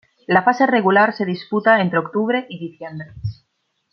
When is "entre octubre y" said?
1.79-2.57